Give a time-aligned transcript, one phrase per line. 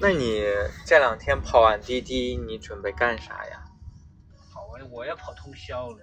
[0.00, 0.44] 那你
[0.86, 3.64] 这两天跑完滴滴，你准备干啥呀？
[4.52, 5.98] 跑完我要跑通宵了。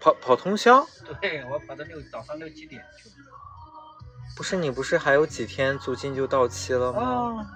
[0.00, 0.86] 跑跑通宵？
[1.20, 3.14] 对，我跑到六早上六七点去了。
[4.36, 7.00] 不是你不是还有几天租金就到期了吗？
[7.00, 7.46] 哦，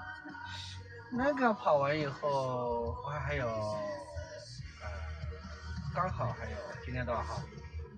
[1.12, 4.88] 那个跑完以后，我还有，呃，
[5.94, 7.42] 刚好还有今天多少号？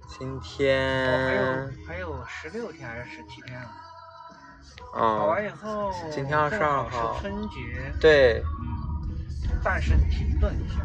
[0.08, 3.70] 今哦，还天有还有十六天还是十七天啊？
[4.92, 7.56] 跑哦完以，后，今天二十二号是春节，
[8.00, 8.44] 对，
[9.48, 10.76] 嗯，暂时停顿一下。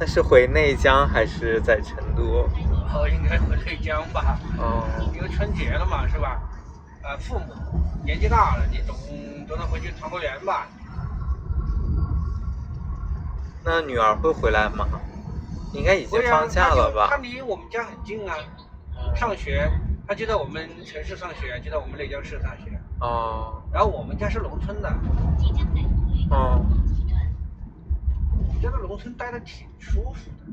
[0.00, 2.48] 那是回内江还是在成都？
[2.94, 4.84] 哦，应该回内江吧，哦，
[5.14, 6.40] 因为春节了嘛，是吧？
[7.02, 7.54] 呃，父母
[8.04, 8.96] 年纪大了，你总
[9.46, 10.66] 总得回去团个圆吧。
[13.64, 14.86] 那女儿会回来吗？
[15.74, 17.08] 应该已经放假了吧？
[17.10, 17.16] 她？
[17.18, 18.34] 离我们家很近啊，
[19.14, 19.70] 上学，
[20.08, 22.80] 他就在我们城市上学，就在我们内江市上学。
[23.00, 24.88] 哦然后我们家是农村的，
[26.30, 26.64] 哦，
[28.62, 30.46] 在这农村待的挺舒服的。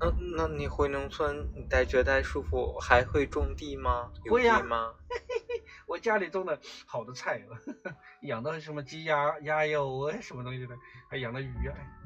[0.00, 4.10] 那那你回农村，你待觉得舒服，还会种地吗？
[4.24, 4.94] 有会呀地吗？
[5.86, 7.56] 我家里种的好多菜哦，
[8.22, 10.74] 养的什么鸡鸭鸭肉啊，什么东西的，
[11.10, 11.52] 还养了鱼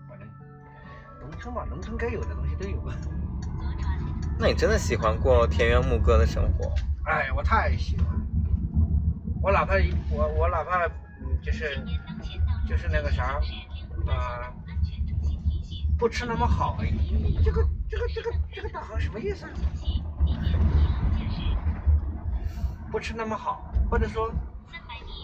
[0.08, 0.28] 反正
[1.20, 2.97] 农村嘛，农村该有的东西都有啊。
[4.38, 6.74] 那你真的喜欢过田园牧歌的生活？
[7.04, 8.06] 哎，我太喜欢，
[9.40, 9.74] 我哪怕
[10.10, 11.78] 我我哪怕嗯就是
[12.66, 13.40] 就是那个啥
[14.06, 14.52] 啊、
[15.96, 16.77] 不吃那么好，
[17.42, 19.50] 这个这个这个这个导航什么意思啊？
[22.90, 24.30] 不吃那么好，或者说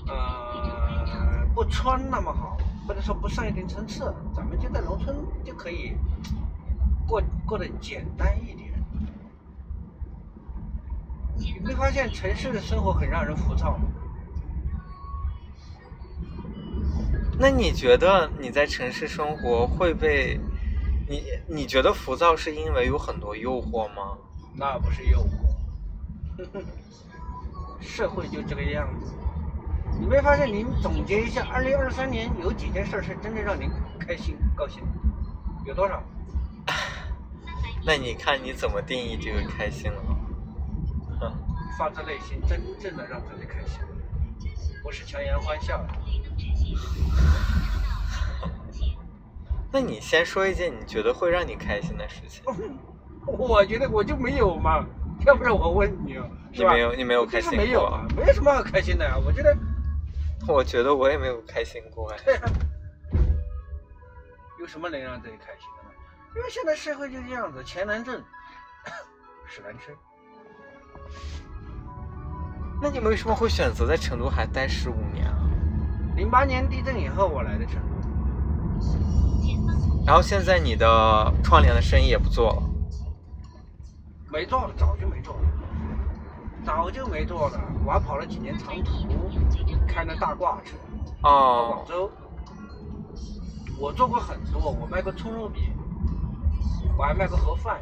[0.09, 5.97] 呃不穿那么好，或者说不上一定层次，咱们就在农村就可以
[7.07, 8.70] 过过得简单一点。
[11.41, 13.89] 你没发现城市的生活很让人浮躁吗？
[17.39, 20.39] 那你觉得你在城市生活会被
[21.09, 24.19] 你你觉得浮躁是因为有很多诱惑吗？
[24.55, 26.63] 那不是诱惑，
[27.81, 29.15] 社会就这个样子。
[29.99, 30.47] 你没发现？
[30.47, 34.83] 您总结一下，二零二三年有几件事是真正让您开心、高兴？
[35.65, 36.03] 有多少？
[37.83, 40.10] 那你看你怎么定义这个开心了？
[41.71, 43.81] 哼，发自内心真正的让自己开心，
[44.83, 45.85] 不是强颜欢笑。
[49.73, 52.43] 那你先说一件你觉得会让你开心的事情。
[53.27, 54.85] 我觉得我就没有嘛，
[55.27, 59.57] 要不然我问你哦，你没有，你没有开心就是没有过啊，没有什么好开心的呀、我觉得
[60.49, 62.19] 我觉得我也没有开心过哎。
[64.59, 65.91] 有什么能让自己开心的呢？
[66.35, 68.23] 因为现在社会就这样子，钱难挣，
[69.47, 69.97] 屎难吃。
[72.83, 75.37] 那你为什么会选择在成都还待十五年啊？
[76.17, 77.81] 零八年地震以后，我来的成都。
[80.07, 82.63] 然后现在你的窗帘的生意也不做了。
[84.33, 85.41] 没做了，早就没做了，
[86.65, 87.61] 早就没做了。
[87.85, 88.93] 我还跑了几年长途，
[89.87, 90.77] 开那大挂车
[91.23, 92.11] 到哦广，州。
[93.79, 95.73] 我做过很多，我卖过葱肉饼，
[96.97, 97.79] 我还卖过盒饭。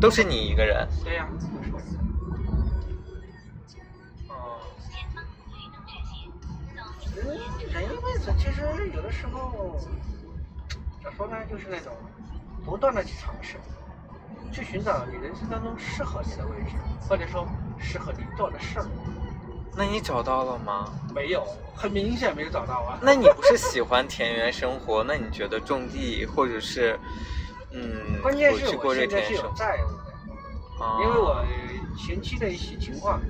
[0.00, 0.88] 都是你一个人。
[1.04, 1.80] 对呀、都是我。
[7.16, 7.26] 人
[7.72, 8.62] 人一辈子其实
[8.94, 9.78] 有的时候，
[11.02, 11.92] 咋说呢，就是那种
[12.64, 13.56] 不断的去尝试，
[14.52, 16.76] 去寻找你人生当中适合你的位置，
[17.08, 17.46] 或者说
[17.78, 18.86] 适合你做的事儿。
[19.74, 20.86] 那你找到了吗？
[21.14, 22.98] 没有，很明显没有找到啊。
[23.02, 25.02] 那你不是喜欢田园生活？
[25.02, 26.98] 那你觉得种地或者是，
[27.72, 29.22] 嗯，关键是我现在？
[29.24, 30.84] 是有债务的。
[30.84, 31.44] 啊因为我
[31.96, 33.20] 前期的一些情况，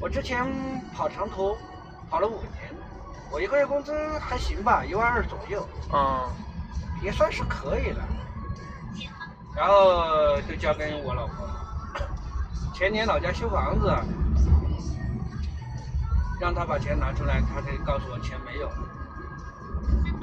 [0.00, 0.46] 我之前
[0.94, 1.56] 跑长途
[2.08, 2.65] 跑了五年，
[3.30, 6.30] 我一个月工资还行吧，一万二左右，嗯
[7.02, 8.02] 也算是可以了。
[9.54, 11.52] 然后就交给我老婆了。
[12.74, 13.94] 前年老家修房子，
[16.40, 18.78] 让她把钱拿出来，她才告诉我钱没有了。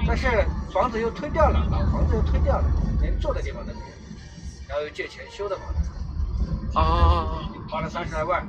[0.06, 2.66] 但是房子又推掉了，老房子又推掉了，
[3.02, 3.86] 连住的地方都没有，
[4.68, 5.92] 然后又借钱修的房子。
[6.78, 8.48] 啊，花了三十来万。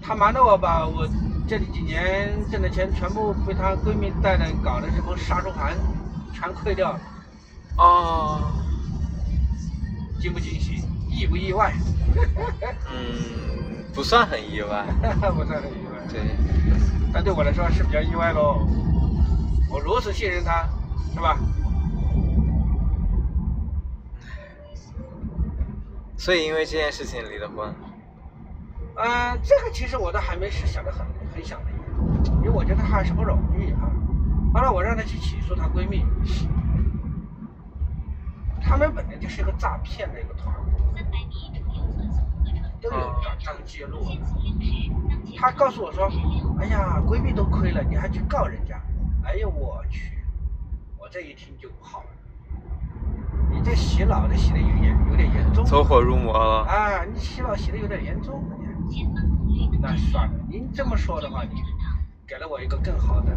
[0.00, 1.06] 她瞒着我把我
[1.52, 5.76] 这几年挣的钱全部被她闺蜜带的搞的什么杀猪盘，
[6.32, 7.00] 全亏掉了，
[7.76, 8.52] 哦，
[10.18, 11.74] 惊不惊喜，意不意外？
[12.90, 14.86] 嗯，不算很意外。
[15.36, 16.22] 不算很意外，对，
[17.12, 18.66] 但对我来说是比较意外喽。
[19.68, 20.66] 我如此信任她，
[21.12, 21.38] 是吧？
[26.16, 27.74] 所以因为这件事情离的婚。
[28.96, 31.70] 嗯，这个其实我都还没是想的很很想的，
[32.36, 33.90] 因为我觉得还是不容易啊。
[34.54, 36.04] 后来我让她去起诉她闺蜜，
[38.60, 40.62] 他们本来就是一个诈骗的一个团伙，
[42.80, 44.06] 都有转账记录。
[45.36, 46.10] 她告诉我说
[46.60, 48.80] ：“哎呀，闺蜜都亏了，你还去告人家？”
[49.24, 50.18] 哎呦我去！
[50.98, 52.06] 我这一听就不好了，
[53.50, 55.64] 你这洗脑的洗的有点有点严重。
[55.64, 56.64] 走火入魔了。
[56.66, 58.44] 啊，你洗脑洗的有点严重。
[59.80, 61.62] 那算了，您这么说的话，你
[62.26, 63.32] 给了我一个更好的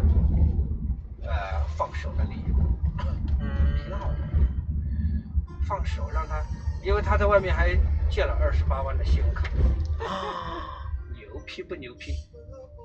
[1.22, 2.54] 呃放手的理由。
[3.40, 4.18] 嗯，挺好的。
[5.66, 6.40] 放手让他，
[6.84, 7.74] 因为他在外面还
[8.08, 9.48] 借了二十八万的信用卡。
[11.16, 12.12] 牛批不牛批？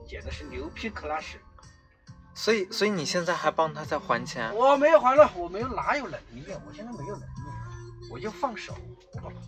[0.08, 1.36] 简直是牛批 class。
[2.34, 4.56] 所以，所以你现在还帮他在还钱？
[4.56, 6.44] 我没有还了，我没有哪有能力？
[6.66, 8.74] 我现在没有能力，我就放手，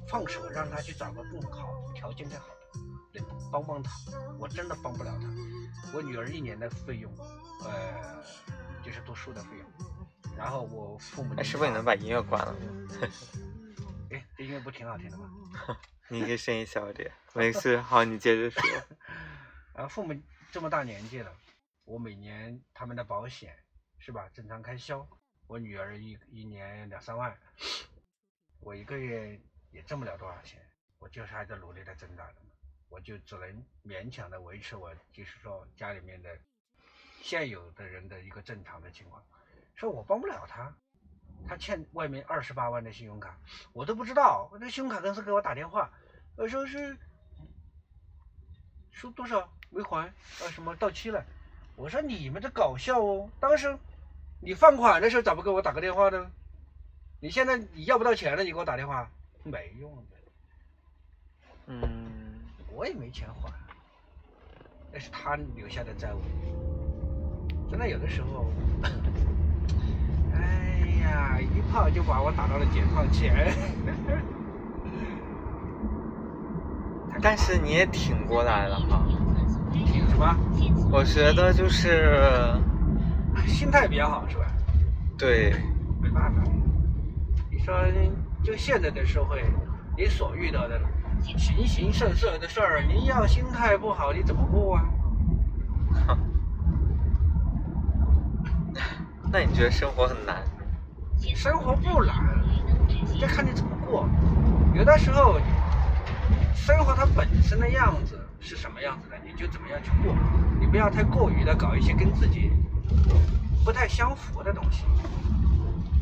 [0.08, 2.46] 放手让他去找个更好条件更好
[3.52, 3.92] 帮帮他。
[4.40, 5.28] 我真的帮不了他。
[5.94, 7.12] 我女儿一年的费用，
[7.64, 8.24] 呃，
[8.84, 10.36] 就是读书的费用。
[10.36, 12.56] 然后我父母，哎，是不是你能把音乐关了？
[14.12, 15.30] 哎，这音乐不挺好听的吗？
[16.10, 17.12] 你可以声音小点。
[17.34, 18.62] 没事，好，你接着说。
[19.74, 20.20] 啊，父母
[20.52, 21.32] 这么大年纪了。
[21.86, 23.56] 我每年他们的保险
[24.00, 24.30] 是吧？
[24.34, 25.08] 正常开销，
[25.48, 27.38] 我女儿一一年两三万，
[28.60, 29.40] 我一个月
[29.72, 30.60] 也挣不了多少钱，
[31.00, 32.53] 我就是还在努力的挣扎的嘛，
[32.94, 36.30] 我就只能勉强的维持我就是说家里面的
[37.24, 39.20] 现有的人的一个正常的情况，
[39.74, 40.72] 说我帮不了他，
[41.48, 43.36] 他欠外面二十八万的信用卡，
[43.74, 45.92] 我都不知道，那信用卡公司给我打电话，
[46.36, 46.96] 我说是
[48.92, 51.26] 说多少没还，啊什么到期了。
[51.76, 53.28] 我说你们在搞笑哦！
[53.40, 53.76] 当时
[54.40, 56.32] 你放款的时候咋不给我打个电话呢？
[57.20, 59.10] 你现在你要不到钱了，你给我打电话
[59.44, 60.18] 没用的。
[61.66, 62.23] 嗯，
[62.76, 63.52] 我也没钱还，
[64.92, 66.20] 那是他留下的债务。
[67.70, 68.52] 真的有的时候，
[70.34, 73.54] 哎呀，一炮就把我打到了解放前。
[77.22, 79.06] 但是你也挺过来了哈。
[79.72, 80.36] 挺什么？
[80.92, 82.20] 我觉得就是
[83.48, 84.46] 心态比较好，是吧？
[85.18, 85.54] 对。
[86.02, 86.44] 没办法，
[87.52, 87.74] 你说
[88.44, 89.44] 就现在的社会，
[89.96, 90.80] 你所遇到的
[91.24, 94.84] 形形色色的事儿，你要心态不好，你怎么过啊？
[99.32, 100.44] 那你觉得生活很难？
[101.36, 102.16] 生活不难，
[103.20, 104.08] 就看你怎么过。
[104.76, 105.40] 有的时候，
[106.54, 108.20] 生活它本身的样子。
[108.46, 110.14] 是什么样子的，你就怎么样去过，
[110.60, 112.52] 你不要太过于的搞一些跟自己
[113.64, 114.84] 不太相符的东西，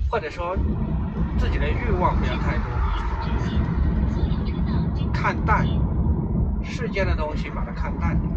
[0.10, 0.58] 或者说
[1.38, 2.66] 自己的欲望不要太多，
[5.22, 5.64] 看淡
[6.64, 8.34] 世间的东西，把它看淡点，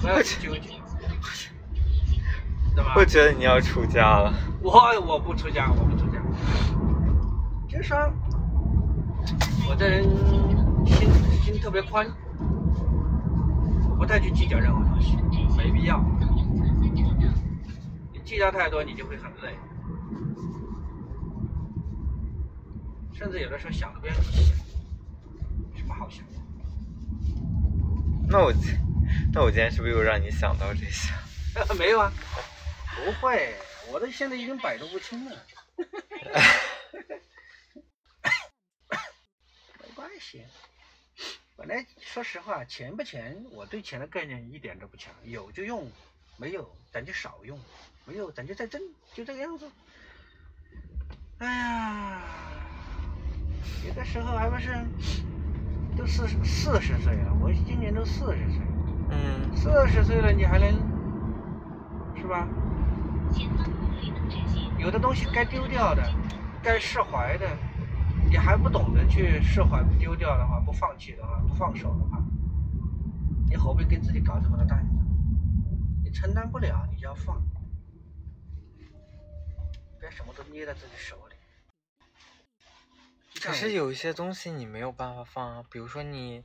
[0.00, 0.68] 不要去纠结，
[2.72, 2.94] 对吧？
[2.96, 4.32] 我觉得你要出家了。
[4.62, 4.70] 我
[5.00, 6.20] 我不出家，我不出家，
[7.66, 7.98] 就是说，
[9.68, 10.04] 我这人
[10.86, 11.10] 心
[11.42, 12.06] 心特别宽。
[13.90, 15.16] 我不太去计较任何东西，
[15.56, 16.00] 没必要。
[18.12, 19.58] 你计较太多，你就会很累，
[23.12, 24.54] 甚至有的时候想都不要去想，
[25.84, 26.24] 什么好想？
[28.26, 28.50] 那我，
[29.34, 31.12] 那我今天是不是又让你想到这些？
[31.78, 32.10] 没有啊，
[32.96, 33.54] 不会，
[33.92, 35.36] 我都现在已经百毒不侵了。
[39.78, 40.42] 没关系。
[41.54, 45.92] 本来说实话，钱不钱，我对钱的概念一点都不强，有就用，
[46.38, 47.60] 没有咱就少用，
[48.06, 48.80] 没有咱就再挣，
[49.12, 49.70] 就这个样子。
[51.38, 52.22] 哎呀，
[53.86, 54.72] 有的时候还不是
[55.96, 58.60] 都四四十岁了，我今年都四十岁，
[59.10, 60.68] 嗯，四十岁了你还能
[62.16, 62.48] 是吧？
[64.78, 66.02] 有的东西该丢掉的，
[66.62, 67.46] 该释怀的。
[68.26, 72.20] 你还不懂得去释怀、不丢掉的话，不放弃的话，不放手的话，
[73.48, 74.96] 你何必跟自己搞这么多担子？
[76.02, 77.40] 你承担不了，你就要放，
[80.00, 81.23] 别什么都捏在自己手里。
[83.44, 86.42] 可是有一些东西你没有办法放啊，比如说你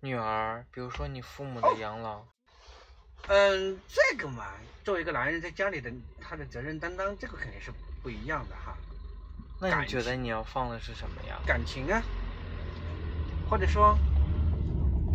[0.00, 2.22] 女儿，比如说你父母的养老。
[3.28, 4.46] 嗯，这个嘛，
[4.82, 7.70] 作为一个男人在家里的他的责任担当，这个肯定是
[8.02, 8.74] 不一样的哈。
[9.60, 11.38] 那你觉得你要放的是什么呀？
[11.46, 12.02] 感情啊，
[13.50, 13.94] 或者说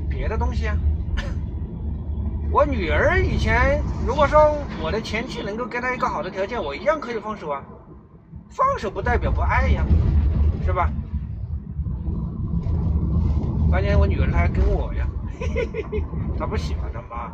[0.08, 0.78] 别的东西啊。
[2.54, 7.66] 我女儿以前如果说我的前妻能够给她一个好的条件，我一样可以放手啊。
[8.52, 9.84] 放手不代表不爱呀，
[10.64, 10.88] 是吧？
[13.70, 15.08] 关键我女儿她还跟我呀。
[16.38, 17.32] 她不喜欢她妈。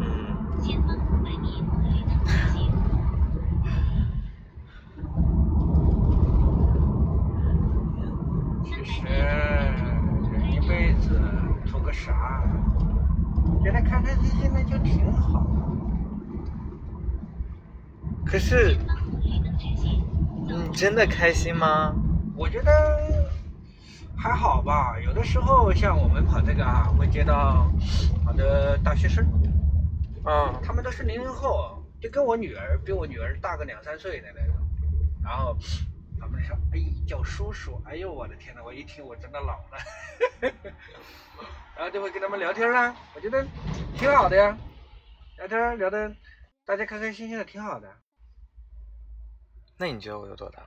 [0.00, 0.36] 嗯。
[8.64, 11.20] 其实人一辈子
[11.66, 12.42] 图个啥？
[13.62, 15.46] 觉得开开心心的就挺好。
[18.26, 18.76] 可是。
[20.52, 21.94] 你真的开心吗？
[22.36, 22.72] 我觉得
[24.16, 27.70] 还好吧，有的时候像我们跑这个啊，会接到
[28.24, 29.24] 好的大学生，
[30.26, 34.56] 嗯，他们都是零零后，就跟我女儿比我女儿大个两三岁的那种。
[35.22, 35.56] 然后
[36.18, 39.78] 他们说：“哎，叫叔叔。”哎呦，我的天呐，我一听我真的老了。
[41.76, 43.46] 然后就会跟他们聊天啦，我觉得
[43.96, 44.58] 挺好的呀，
[45.38, 46.12] 聊天聊的
[46.66, 47.88] 大家开开心心的，挺好的。
[49.80, 50.62] 那你觉得我有多大？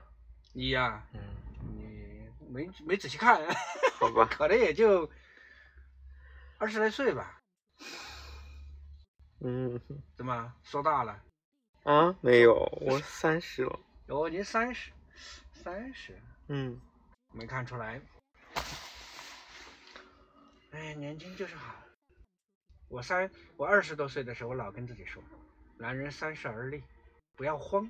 [0.53, 1.20] 你呀、嗯，
[1.60, 3.39] 你没没仔细看，
[4.00, 5.08] 好吧， 可能也就
[6.58, 7.39] 二十来岁吧。
[9.41, 9.79] 嗯，
[10.15, 11.22] 怎么说大了？
[11.84, 13.79] 啊，没有，我三十了。
[14.08, 14.91] 哦，您三十，
[15.53, 16.82] 三十嗯，
[17.32, 18.01] 没看出来。
[20.72, 21.75] 哎，年轻就是好。
[22.88, 25.22] 我三，我二十多岁的时候，我老跟自己说，
[25.77, 26.84] 男人三十而立，
[27.36, 27.88] 不要慌。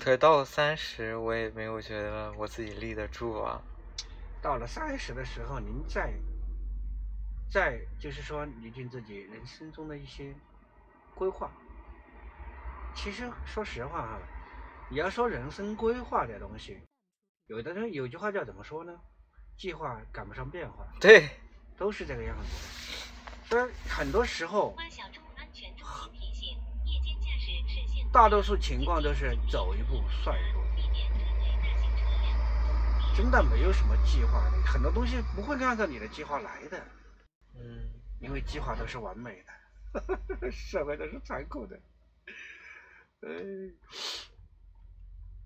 [0.00, 3.60] 可到了三十，我也没有觉得我自己立得住啊。
[4.42, 6.12] 到了三十的时候，您再，
[7.50, 10.34] 再就是说拟定自己人生中的一些
[11.14, 11.50] 规划。
[12.94, 14.18] 其实说实话哈，
[14.88, 16.80] 你要说人生规划这东西，
[17.46, 18.98] 有的人有句话叫怎么说呢？
[19.58, 21.28] 计划赶不上变化，对，
[21.76, 23.46] 都是这个样子的。
[23.46, 24.74] 所以很多时候，
[28.12, 30.60] 大多数情况都是走一步算一步。
[33.14, 36.82] 真的没有什么计划的，很多东西不会按照你的计划来的。
[37.54, 37.90] 嗯，
[38.20, 39.44] 因为计划都是完美
[39.92, 41.78] 的， 社会都是残酷的。
[43.22, 43.28] 哎，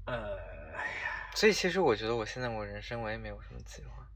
[0.06, 0.38] 呃，
[0.76, 4.06] 哎呀，所以其实我觉得我现在我人生我也没有什么计划，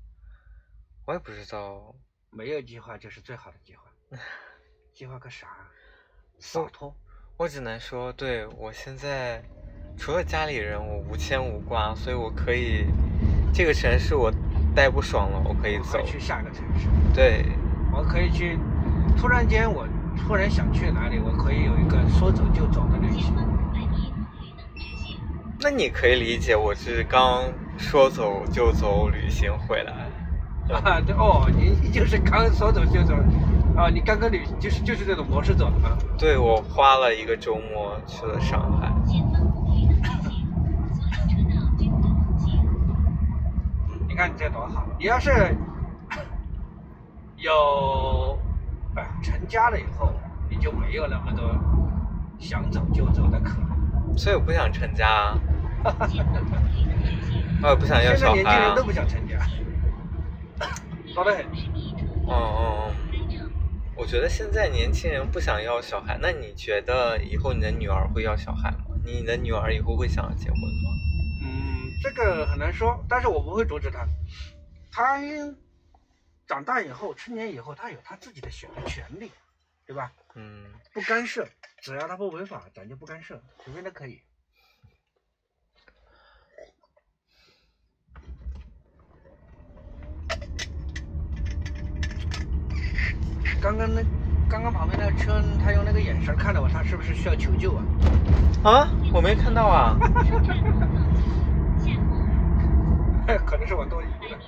[1.06, 1.94] 我也不知道。
[2.30, 3.84] 没有计划就是最好的计划。
[4.94, 5.48] 计划个啥？
[6.38, 6.94] 洒脱。
[7.38, 9.40] 我只能说，对我现在
[9.96, 12.84] 除了家里人，我无牵无挂，所以我可以
[13.54, 14.28] 这个城市我
[14.74, 16.04] 待不爽了，我可以走。
[16.04, 17.44] 去下个城市，对，
[17.92, 18.58] 我可以去。
[19.16, 23.32] 突然间，我突然想去哪里，我可以有一个说走就走的旅行。
[25.60, 27.44] 那你可以理解我是刚
[27.78, 29.92] 说走就走旅行回来。
[30.74, 33.14] 啊，对哦，你就是刚说走就走，
[33.78, 35.96] 啊，你刚刚旅就是就是这种模式走的吗？
[36.18, 38.92] 对，我花了一个周末去了上海。
[44.08, 44.84] 你看你这多好！
[44.98, 45.30] 你要是
[47.36, 48.36] 有
[48.96, 50.12] 啊成家了以后，
[50.50, 51.48] 你就没有那么多
[52.40, 54.18] 想走就走的可能。
[54.18, 55.06] 所以我不想成家
[55.84, 56.34] 啊，前方
[56.74, 57.44] 绿灯直行。
[57.62, 58.82] 我也不想要现在小孩啊年轻人都。
[58.82, 59.38] 不想成家，
[61.14, 61.44] 多得很。
[62.30, 62.94] 嗯嗯嗯，
[63.98, 68.84] 我觉得现在年轻人不想要小孩，那你觉得以后你的女儿会要小孩吗？
[69.04, 70.90] 你的女儿以后会想要结婚吗？
[71.42, 74.06] 嗯，这个很难说，但是我不会阻止她。
[74.92, 75.18] 她
[76.46, 79.32] 长大以后，成年以后，她有她自己的选择权利，
[79.84, 80.12] 对吧？
[80.36, 81.48] 嗯，不干涉，
[81.82, 84.22] 只要她不违法，咱就不干涉，随便都可以。
[93.60, 94.00] 刚刚那，
[94.48, 97.82] 刚刚旁边那个车，他用那个眼神看着我，他是不是需要求救啊？
[98.62, 99.96] 啊，我没看到啊。
[103.44, 104.38] 可能是我多疑了，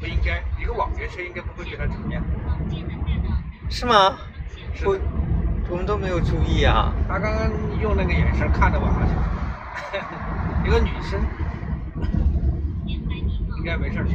[0.00, 2.22] 不应该，一个网约车应该不会给他怎么样。
[3.68, 4.16] 是吗？
[4.84, 4.98] 我
[5.68, 6.92] 我们都没有注意啊。
[7.08, 7.48] 他刚刚
[7.80, 9.14] 用那个眼神看着我，好像
[10.66, 11.20] 一个女生，
[12.86, 14.06] 应该没事儿。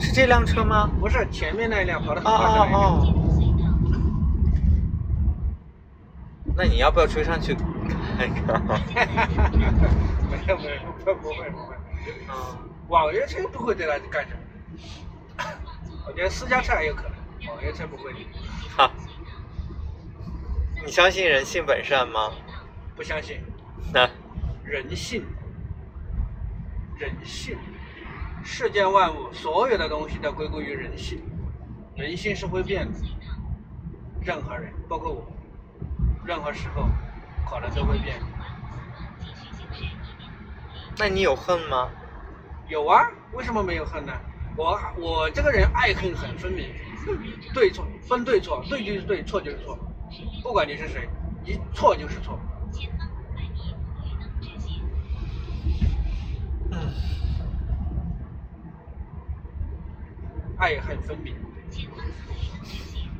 [0.00, 0.90] 是这辆车吗？
[1.00, 2.80] 不是前面那一辆跑得很哦快的那辆。
[2.80, 3.18] 哦哦。
[6.54, 8.60] 那你要不要追上去看看？
[10.30, 11.74] 没有没有不不会不会，
[12.28, 12.34] 嗯，
[12.88, 14.40] 网约车不会对他干什么。
[16.06, 17.12] 我觉得私家车还有可能，
[17.48, 18.12] 网约车不会。
[18.76, 18.90] 哈。
[20.84, 22.32] 你相信人性本善吗？
[22.96, 23.40] 不相信
[23.92, 24.10] 那
[24.62, 25.24] 人性，
[26.98, 27.56] 人性，
[28.44, 31.22] 世间万物所有的东西都归功于人性，
[31.96, 32.98] 人性是会变的。
[34.20, 35.26] 任何人，包括我，
[36.24, 36.88] 任何时候
[37.44, 38.16] 可能都会变。
[40.98, 41.90] 那你有恨吗？
[42.68, 44.12] 有啊，为什么没有恨呢？
[44.56, 46.68] 我我这个人爱恨很分明，
[47.54, 49.78] 对错分对错，对就是对，错就是错，
[50.42, 51.08] 不管你是谁，
[51.44, 52.38] 一错就是错。
[56.70, 56.78] 嗯，
[60.62, 61.34] 爱恨分明。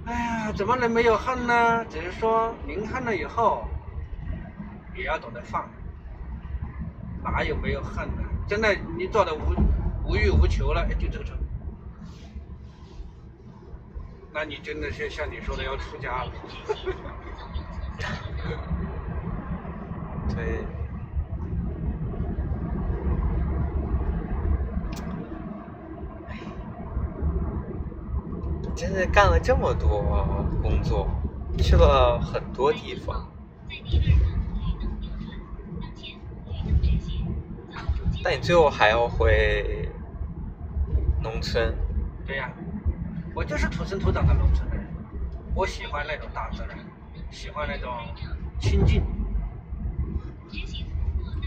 [0.05, 1.85] 哎呀，怎么能没有恨呢？
[1.87, 3.67] 只是说您恨了以后，
[4.95, 5.69] 也要懂得放，
[7.25, 8.23] 哪有没有恨呢？
[8.47, 9.41] 真的，你做的无
[10.05, 11.37] 无欲无求了，哎，就这种，
[14.33, 16.31] 那你真的是像你说的要出家了。
[20.33, 20.65] 对。
[28.83, 31.09] 真的干了这么多工作，
[31.59, 33.33] 去了很多地方，
[38.25, 39.89] 但你最后还要回
[41.23, 41.73] 农村。
[42.27, 42.51] 对呀、
[43.37, 44.85] 我就是土生土长的农村人，
[45.55, 46.77] 我喜欢那种大自然，
[47.31, 47.89] 喜欢那种
[48.59, 49.05] 清静。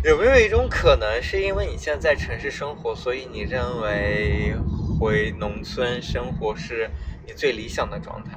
[0.06, 4.56] 有没有一种可能，是因为你现在在城市生活，所以你认为
[5.06, 6.90] 回农村生活是
[7.28, 8.32] 你最理想的状态？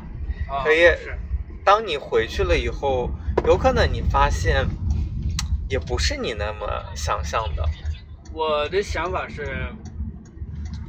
[0.51, 0.83] 啊，可以，
[1.65, 3.11] 当你回去了以后，
[3.47, 4.67] 有可能你发现，
[5.67, 7.67] 也不是你那么想象的。
[8.35, 9.67] 我的想法是，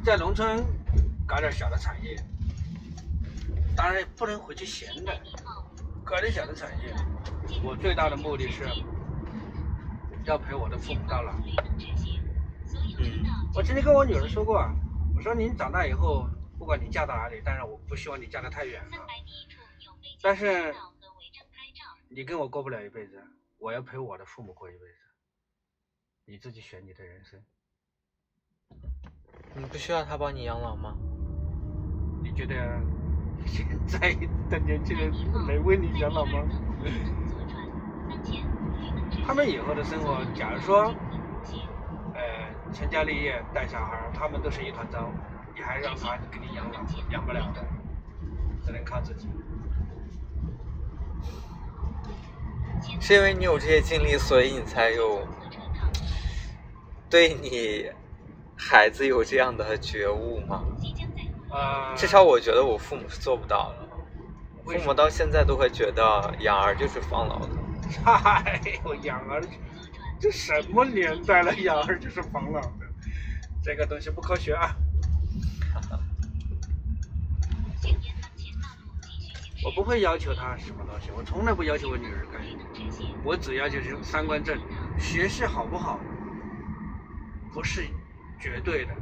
[0.04, 0.62] 在农村
[1.26, 2.14] 搞点小的产业，
[3.74, 5.18] 当然不能回去闲着，
[6.04, 6.94] 搞点小的产业。
[7.62, 8.68] 我最大的目的是
[10.24, 11.32] 要陪我的父母到老。
[11.42, 12.20] 绿灯直行。
[12.66, 14.70] 所有车道我曾经跟我女儿说过啊，
[15.20, 16.26] 我说您长大以后，
[16.58, 18.82] 不管你嫁到哪里，但是我不希望你嫁得太远
[20.22, 20.74] 但是。
[22.08, 23.22] 你跟我过不了一辈子，
[23.58, 24.96] 我要陪我的父母过一辈子。
[26.24, 27.38] 你自己选你的人生，
[29.54, 30.96] 你不需要他帮你养老吗？
[32.22, 32.80] 你觉得
[33.46, 34.14] 现在
[34.48, 35.12] 的年轻人
[35.46, 36.48] 能为你养老吗？
[39.26, 41.09] 他们以后的生活，假如说，呃，
[42.72, 45.10] 成家立业带小孩，他们都是一团糟，
[45.54, 46.80] 你还让他给你养老，
[47.10, 47.62] 养不了的，
[48.64, 49.28] 只能靠自己。
[53.00, 55.26] 是因为你有这些经历，所以你才有
[57.08, 57.90] 对你
[58.56, 60.64] 孩子有这样的觉悟吗？
[61.96, 63.88] 至少我觉得我父母是做不到的。
[64.64, 67.48] 为什么父母到现在都会觉得养儿就是防老的。
[68.04, 69.42] 嗨，我养儿，
[70.20, 72.86] 这什么年代了，养儿就是防老的，
[73.62, 74.76] 这个东西不科学啊！
[77.80, 79.64] 请沿当前道路继续行驶。
[79.64, 82.62] 我不会要求他什么东西，我从来不要求我女儿干什么，
[83.24, 84.60] 我只要求是三观正，
[84.98, 85.98] 学习好不好，
[87.54, 87.88] 不是
[88.38, 88.94] 绝对的，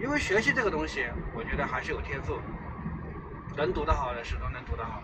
[0.00, 2.40] 因为学习这个东西，我觉得还是有天赋，
[3.54, 5.02] 能读得好的始终能读得好。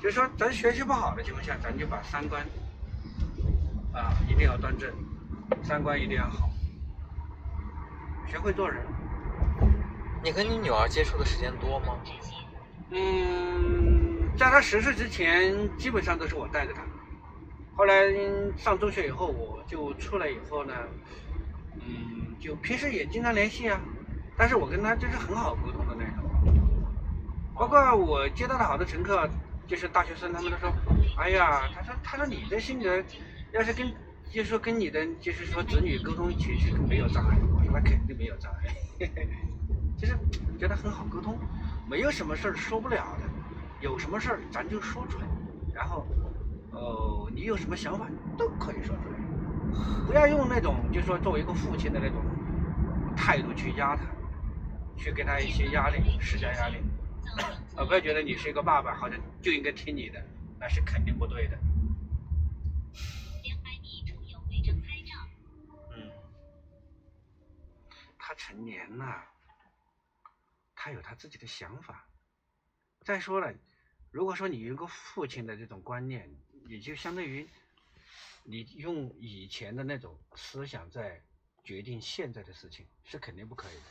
[0.00, 2.46] 就是说，咱学习不好的情况下，咱就把三观
[3.98, 4.90] 啊一定要端正，
[5.62, 6.48] 三观一定要好，
[8.26, 8.84] 学会做人。
[10.22, 11.98] 你跟你女儿接触的时间多吗？
[12.90, 16.82] 嗯，在她十岁之前，基本上都是我带着她。
[17.76, 20.74] 后来嗯上中学以后，我就出来以后呢，
[21.74, 23.80] 嗯，就平时也经常联系啊，
[24.36, 26.28] 但是我跟她就是很好沟通的那种。
[27.54, 29.28] 包括我接到的好多乘客，
[29.66, 30.72] 就是大学生，他们都说，
[31.16, 33.02] 哎呀，他说他说你这性格，
[33.52, 33.90] 要是跟
[34.30, 37.36] 就是说跟你的就是说子女沟通其实没有障碍。
[37.40, 38.74] 我那肯定没有障碍，
[39.96, 40.16] 其 实
[40.58, 41.38] 觉得很好沟通，
[41.88, 43.28] 没有什么事儿说不了的，
[43.80, 45.26] 有什么事儿咱就说出来，
[45.74, 46.06] 然后，
[46.72, 48.08] 呃，你有什么想法
[48.38, 49.18] 都可以说出来，
[50.06, 52.16] 不要用那种就是说作为一个父亲的那种
[53.14, 54.02] 态度去压他，
[54.96, 56.76] 去给他一些压力，施加压力。
[57.76, 60.20] 呃，不要觉得你是一个爸爸，好像就应该听你的，
[60.58, 61.58] 那是肯定不对的。
[63.44, 65.12] 两百米处有违章拍照。
[65.94, 66.02] 嗯，
[68.18, 69.22] 他成年了，
[70.74, 72.08] 他有他自己的想法。
[73.00, 73.52] 再说了，
[74.12, 76.30] 如果说你有一个父亲的这种观念，
[76.68, 77.46] 也就相当于
[78.44, 81.20] 你用以前的那种思想在
[81.64, 83.82] 决定现在的事情，是肯定不可以的。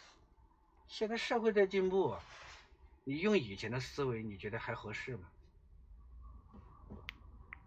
[0.87, 2.17] 现在社会在进步，
[3.03, 5.29] 你用以前的思维，你觉得还合适吗？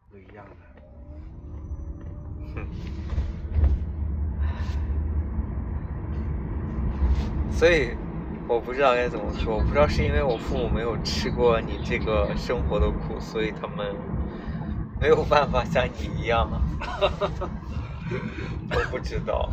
[0.08, 0.56] 不一样的。
[7.52, 7.90] 所以
[8.48, 13.94] 我不知道该怎么说，我不知道是因为我父母没有吃过你这个生活的苦，所以他们
[15.00, 16.48] 没有办法像你一样。
[18.72, 19.48] 我不知道，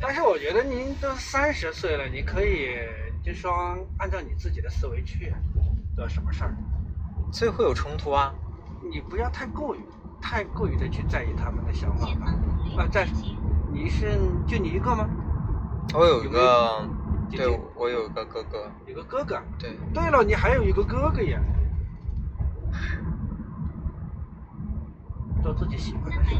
[0.00, 2.70] 但是我觉得您都三十岁了，你可以
[3.22, 3.52] 就说
[3.98, 5.32] 按照你自己的思维去
[5.94, 6.56] 做什么事儿，
[7.32, 8.34] 所以会有冲突啊。
[8.80, 9.80] 你不要太过于
[10.20, 12.34] 太过于的去在意他们的想法吧。
[12.78, 13.06] 啊，在
[13.72, 15.08] 你是就你一个吗？
[15.94, 16.86] 我有一个，
[17.30, 19.40] 姐姐对我有个哥哥，有个哥哥。
[19.58, 21.40] 对，对了，你还有一个哥哥呀。
[25.42, 26.34] 做自己喜欢的事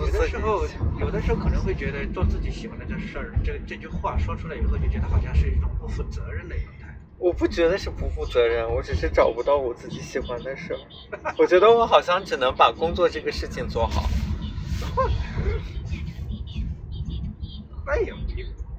[0.00, 0.66] 有的时候，
[1.00, 6.94] 有的时候可能会觉得做自己喜欢的这事儿，这这句话说出来以后，就觉得好像是一种不负责任的一种态度。
[7.18, 10.78] 我不觉得是不负责任，我只是找不到我自己喜欢的事儿。
[11.38, 14.08] 我觉得我好像只能把工作这个事情做好。
[17.88, 18.12] 那也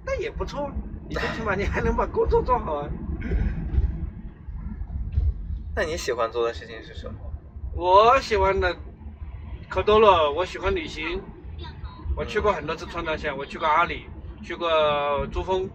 [0.05, 0.69] 那也不错，
[1.09, 2.87] 你最起码你还能把工作做好啊。
[5.75, 7.19] 那你喜欢做的事情是什么？
[7.73, 8.75] 我喜欢的
[9.67, 11.19] 可多了，我喜欢旅行，
[12.15, 14.05] 我去过很多次川藏线，我去过阿里，
[14.43, 14.69] 去过
[15.31, 15.67] 珠峰，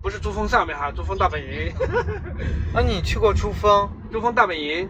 [0.00, 1.70] 不是珠峰上面哈，珠峰大本营，
[2.72, 3.90] 啊，你去过珠峰？
[4.10, 4.88] 珠峰大本营，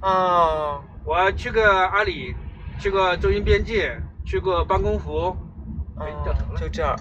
[0.00, 2.34] 啊，我去过阿里，
[2.78, 5.34] 去过中英边界，去过班公湖，
[5.98, 6.94] 哎，掉头嗯，了，就这儿。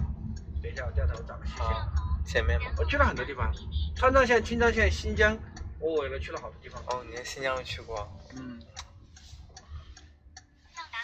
[0.61, 1.65] 等一下我掉头找个视线。
[1.65, 1.87] 啊，
[2.25, 2.67] 前面吗？
[2.77, 3.51] 我去了很多地方，
[3.95, 5.37] 川藏线、青藏线、新疆，
[5.79, 6.81] 我我了去了好多地方。
[6.87, 8.07] 哦，你在新疆去过？
[8.35, 8.59] 嗯，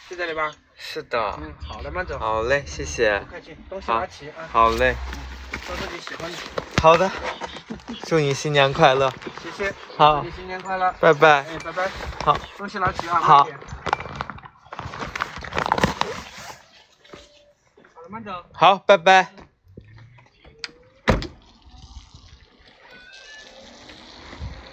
[0.07, 0.51] 是这里吧？
[0.75, 1.17] 是的。
[1.41, 3.25] 嗯，好的，慢走，好嘞，谢谢不。
[3.31, 4.95] 客气，东西拿齐啊，好嘞，
[5.65, 6.37] 做自己喜欢的。
[6.81, 7.09] 好的。
[8.03, 11.43] 祝你新年快乐，谢谢，好祝你新年快乐，拜拜。
[11.43, 11.89] 哎，拜拜，
[12.23, 13.57] 好，东西拿齐啊，好慢点。
[13.57, 13.63] 好了，
[17.77, 17.94] 慢走。
[18.53, 19.54] 好，拜拜。